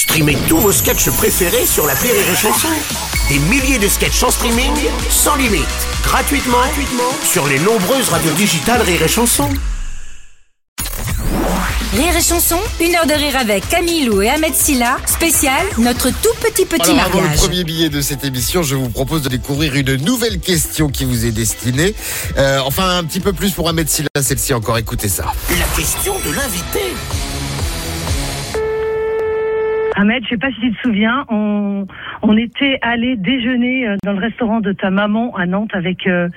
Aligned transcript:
Streamez 0.00 0.38
tous 0.48 0.56
vos 0.56 0.72
sketchs 0.72 1.10
préférés 1.10 1.66
sur 1.66 1.86
la 1.86 1.92
Rire 1.92 2.14
et 2.14 2.34
Chanson. 2.34 2.68
Des 3.28 3.38
milliers 3.38 3.78
de 3.78 3.86
sketchs 3.86 4.22
en 4.22 4.30
streaming, 4.30 4.72
sans 5.10 5.36
limite, 5.36 5.66
gratuitement, 6.02 6.56
gratuitement 6.56 7.12
sur 7.22 7.46
les 7.46 7.58
nombreuses 7.58 8.08
radios 8.08 8.32
digitales 8.32 8.80
Rire 8.80 9.02
et 9.02 9.08
Chanson. 9.08 9.50
Rire 11.92 12.16
et 12.16 12.22
chanson, 12.22 12.56
une 12.80 12.94
heure 12.94 13.06
de 13.06 13.12
rire 13.12 13.36
avec 13.36 13.68
Camille 13.68 14.06
Lou 14.06 14.22
et 14.22 14.30
Ahmed 14.30 14.54
Silla, 14.54 14.96
spécial, 15.04 15.66
notre 15.76 16.08
tout 16.08 16.34
petit 16.40 16.64
petit 16.64 16.92
Alors, 16.92 17.04
avant 17.04 17.18
le 17.18 17.24
mariage. 17.24 17.40
premier 17.40 17.64
billet 17.64 17.90
de 17.90 18.00
cette 18.00 18.24
émission, 18.24 18.62
je 18.62 18.76
vous 18.76 18.88
propose 18.88 19.20
de 19.20 19.28
découvrir 19.28 19.74
une 19.74 19.96
nouvelle 19.96 20.40
question 20.40 20.88
qui 20.88 21.04
vous 21.04 21.26
est 21.26 21.32
destinée. 21.32 21.94
Euh, 22.38 22.60
enfin, 22.64 22.96
un 22.96 23.04
petit 23.04 23.20
peu 23.20 23.34
plus 23.34 23.50
pour 23.50 23.68
Ahmed 23.68 23.88
Silla, 23.90 24.08
celle-ci 24.22 24.54
encore. 24.54 24.78
Écoutez 24.78 25.08
ça. 25.08 25.34
La 25.50 25.66
question 25.76 26.14
de 26.24 26.32
l'invité. 26.34 26.94
Ahmed, 29.96 30.24
je 30.24 30.30
sais 30.30 30.36
pas 30.38 30.50
si 30.50 30.60
tu 30.60 30.72
te 30.72 30.80
souviens, 30.82 31.24
on, 31.28 31.86
on 32.22 32.36
était 32.36 32.78
allé 32.82 33.16
déjeuner 33.16 33.88
euh, 33.88 33.96
dans 34.04 34.12
le 34.12 34.20
restaurant 34.20 34.60
de 34.60 34.72
ta 34.72 34.90
maman 34.90 35.34
à 35.36 35.46
Nantes 35.46 35.74
avec 35.74 36.06
euh, 36.06 36.28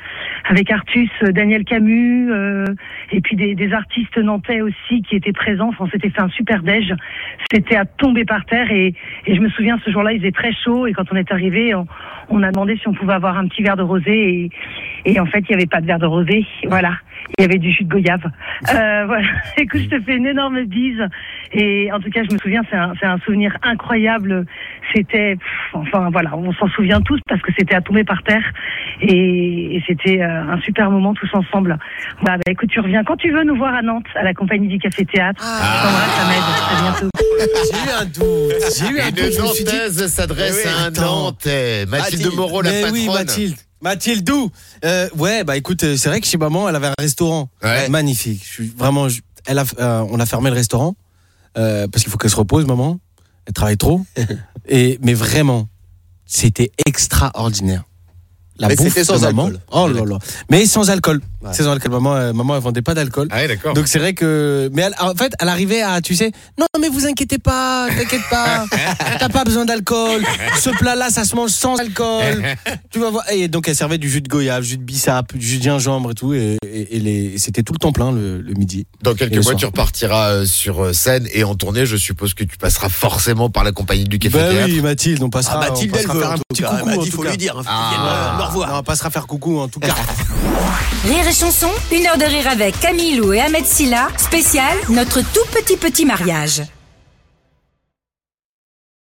avec 0.50 0.72
Artus, 0.72 1.10
euh, 1.24 1.32
Daniel 1.32 1.64
Camus 1.64 2.32
euh, 2.32 2.66
et 3.12 3.22
puis 3.22 3.36
des, 3.36 3.56
des 3.56 3.72
artistes 3.74 4.18
nantais 4.18 4.62
aussi 4.62 5.02
qui 5.04 5.16
étaient 5.16 5.32
présents. 5.34 5.70
Enfin, 5.70 5.86
on 5.86 5.90
s'était 5.90 6.10
fait 6.10 6.22
un 6.22 6.30
super 6.30 6.64
déj. 6.64 6.94
C'était 7.52 7.76
à 7.76 7.86
tomber 7.86 8.26
par 8.26 8.46
terre 8.46 8.72
et, 8.72 8.94
et 9.26 9.36
je 9.36 9.40
me 9.42 9.50
souviens 9.50 9.80
ce 9.86 9.92
jour-là, 9.92 10.14
il 10.14 10.20
faisait 10.20 10.32
très 10.32 10.54
chaud 10.54 10.88
et 10.88 10.94
quand 10.94 11.12
on 11.12 11.16
est 11.16 11.32
arrivé, 11.32 11.76
on, 11.76 11.86
on 12.30 12.44
a 12.44 12.52
demandé 12.52 12.78
si 12.78 12.88
on 12.88 12.94
pouvait 12.94 13.14
avoir 13.14 13.38
un 13.38 13.48
petit 13.48 13.64
verre 13.64 13.78
de 13.78 13.84
rosé 13.84 14.12
et, 14.12 14.50
et 15.06 15.20
en 15.20 15.26
fait, 15.26 15.40
il 15.40 15.48
n'y 15.50 15.56
avait 15.56 15.66
pas 15.66 15.82
de 15.82 15.86
verre 15.86 16.00
de 16.00 16.06
rosé. 16.06 16.46
Voilà. 16.68 16.94
Il 17.38 17.42
y 17.42 17.46
avait 17.46 17.58
du 17.58 17.72
jus 17.72 17.84
de 17.84 17.90
goyave. 17.90 18.24
Euh, 18.74 19.04
voilà. 19.08 19.28
Écoute, 19.58 19.82
je 19.82 19.90
te 19.98 20.02
fais 20.02 20.16
une 20.16 20.26
énorme 20.28 20.64
bise. 20.66 21.02
Et 21.54 21.92
en 21.92 22.00
tout 22.00 22.10
cas, 22.10 22.22
je 22.28 22.34
me 22.34 22.40
souviens, 22.40 22.62
c'est 22.70 22.76
un, 22.76 22.94
c'est 23.00 23.06
un 23.06 23.18
souvenir 23.20 23.58
incroyable. 23.64 24.46
C'était, 24.94 25.38
enfin 25.74 26.10
voilà, 26.12 26.36
on 26.36 26.52
s'en 26.54 26.68
souvient 26.70 27.02
tous 27.02 27.20
parce 27.28 27.42
que 27.42 27.52
c'était 27.58 27.76
à 27.76 27.82
tomber 27.82 28.04
par 28.04 28.22
terre. 28.24 28.44
Et, 29.02 29.76
et 29.76 29.84
c'était 29.88 30.22
euh, 30.22 30.52
un 30.54 30.60
super 30.62 30.90
moment 30.92 31.14
tous 31.14 31.30
ensemble. 31.34 31.78
Voilà, 32.22 32.38
bah, 32.38 32.52
écoute, 32.52 32.70
tu 32.70 32.80
reviens 32.80 33.04
quand 33.04 33.18
tu 33.18 33.32
veux 33.32 33.44
nous 33.44 33.56
voir 33.56 33.74
à 33.74 33.82
Nantes, 33.82 34.06
à 34.16 34.24
la 34.24 34.34
compagnie 34.34 34.68
du 34.68 34.80
Café 34.80 35.06
Théâtre. 35.06 35.42
Je 35.42 35.84
t'embrasse, 35.84 36.20
Ahmed. 36.22 36.44
À 36.70 36.82
bientôt. 36.82 37.10
J'ai 37.72 37.78
eu 37.78 38.02
un 38.02 38.06
doute. 38.06 38.54
J'ai 38.78 38.96
eu 38.96 39.00
un 39.00 39.12
doute. 39.12 39.34
Une 39.34 39.44
Nantaise 39.44 40.08
s'adresse 40.08 40.64
oui, 40.66 40.72
à 40.72 40.88
un. 40.88 40.92
Nantais. 40.92 41.86
Mathilde 41.88 42.34
Moreau, 42.36 42.62
la 42.62 42.70
Mais 42.72 42.82
patronne. 42.82 43.00
oui, 43.00 43.08
Mathilde. 43.14 43.56
Mathilde 43.84 44.24
Dou. 44.24 44.50
Euh, 44.86 45.10
ouais, 45.18 45.44
bah 45.44 45.58
écoute, 45.58 45.84
euh, 45.84 45.98
c'est 45.98 46.08
vrai 46.10 46.22
que 46.22 46.28
chez 46.28 46.38
maman, 46.38 46.70
elle 46.70 46.76
avait 46.76 46.88
un 46.88 46.94
restaurant 46.98 47.50
Ouais. 47.62 47.90
magnifique. 47.90 48.42
Je 48.46 48.50
suis 48.50 48.68
vraiment, 48.76 49.10
je- 49.10 49.22
elle 49.46 49.60
a, 49.60 49.66
euh, 49.80 50.06
on 50.10 50.20
a 50.20 50.26
fermé 50.26 50.50
le 50.50 50.56
restaurant 50.56 50.96
euh, 51.58 51.88
parce 51.90 52.04
qu'il 52.04 52.12
faut 52.12 52.18
qu'elle 52.18 52.32
se 52.32 52.36
repose, 52.38 52.66
maman. 52.66 53.00
Elle 53.46 53.54
travaille 53.54 53.78
trop. 53.78 54.02
Et 54.68 54.98
mais 55.02 55.14
vraiment, 55.14 55.68
c'était 56.26 56.72
extraordinaire. 56.86 57.84
La 58.60 58.68
Mais 58.68 58.76
c'était 58.76 59.04
sans 59.04 59.24
alcool. 59.24 59.60
Oh 59.72 59.88
là 59.88 60.06
là. 60.06 60.18
Mais 60.52 60.66
sans 60.66 60.90
alcool. 60.92 61.22
C'est 61.52 61.64
sans 61.64 61.72
alcool. 61.72 61.92
Maman, 61.92 62.16
euh, 62.16 62.34
maman, 62.34 62.56
elle 62.56 62.62
vendait 62.62 62.82
pas 62.84 62.94
d'alcool. 62.94 63.28
Ah 63.32 63.38
ouais, 63.38 63.48
d'accord. 63.48 63.74
Donc 63.74 63.88
c'est 63.88 64.00
vrai 64.00 64.14
que, 64.14 64.70
mais 64.74 64.84
elle- 64.84 64.96
en 65.02 65.14
fait, 65.16 65.34
elle 65.40 65.50
arrivait 65.50 65.82
à, 65.82 66.00
tu 66.02 66.16
sais, 66.16 66.32
non 66.58 66.68
mais 66.80 66.88
vous 66.88 67.06
inquiétez 67.06 67.38
pas, 67.40 67.88
t'inquiète 67.90 68.22
pas, 68.30 68.66
t'as 69.20 69.28
pas 69.30 69.44
besoin 69.44 69.66
d'alcool. 69.66 70.22
Ce 70.62 70.70
plat-là, 70.70 71.10
ça 71.10 71.26
se 71.26 71.36
mange 71.36 71.50
sans 71.50 71.76
alcool. 71.78 72.44
Tu 72.92 73.00
vas 73.00 73.10
voir. 73.10 73.24
Et 73.32 73.48
donc 73.48 73.68
elle 73.68 73.76
servait 73.76 73.98
du 73.98 74.08
jus 74.10 74.22
de 74.22 74.28
goyave, 74.30 74.64
jus 74.64 74.78
de 74.78 74.84
bissap, 74.84 75.36
du 75.36 75.46
jus 75.46 75.58
de 75.58 75.64
gingembre 75.64 76.12
et 76.12 76.14
tout, 76.14 76.34
et, 76.34 76.58
et- 76.64 76.96
et 76.96 77.00
les, 77.00 77.26
et 77.34 77.38
c'était 77.40 77.64
tout 77.64 77.74
le 77.74 77.80
temps 77.80 77.92
plein 77.92 78.12
le, 78.12 78.40
le 78.40 78.54
midi. 78.54 78.86
Dans 79.02 79.16
quelques 79.16 79.34
mois, 79.34 79.42
soir. 79.44 79.56
tu 79.58 79.66
repartiras 79.66 80.30
euh, 80.30 80.46
sur 80.46 80.82
euh, 80.84 80.94
scène 80.94 81.28
et 81.34 81.44
en 81.44 81.56
tournée. 81.56 81.86
Je 81.88 81.98
suppose 81.98 82.34
que 82.36 82.44
tu 82.44 82.56
passeras 82.58 82.90
forcément 82.90 83.50
par 83.50 83.64
la 83.64 83.72
compagnie 83.72 84.04
du 84.04 84.20
Café 84.20 84.38
Bah 84.38 84.50
Théâtre. 84.52 84.70
oui, 84.72 84.82
Mathilde, 84.82 85.24
on 85.24 85.30
passera. 85.32 85.60
Ah, 85.64 85.70
Mathilde, 85.72 85.92
on 85.94 85.98
elle 85.98 86.04
passera 86.08 86.14
veut, 86.14 86.22
faire 86.22 86.32
un 86.32 86.38
petit 86.50 86.62
coucou 86.62 86.90
Elle 87.04 87.10
tout 87.10 87.16
faut 87.18 87.22
cas. 87.24 87.32
lui 87.32 87.38
dire, 87.38 87.58
hein, 87.58 87.64
Ah. 87.68 88.38
Lui 88.52 88.52
dire, 88.52 88.60
au 88.60 88.60
revoir. 88.60 88.70
Non, 88.70 88.80
on 88.80 88.84
passera 88.84 89.10
faire 89.10 89.28
coucou 89.28 89.60
en 89.60 89.68
tout 89.68 89.80
cas. 89.80 89.94
Rire 91.06 91.28
et 91.28 91.34
chanson, 91.34 91.70
une 91.92 92.08
heure 92.08 92.18
de 92.18 92.24
rire 92.24 92.48
avec 92.48 92.80
Camille 92.80 93.16
Lou 93.16 93.34
et 93.34 93.42
Ahmed 93.42 93.66
Silla, 93.66 94.08
spécial, 94.18 94.78
notre 94.90 95.20
tout 95.20 95.46
petit 95.52 95.76
petit 95.76 96.06
mariage. 96.06 96.62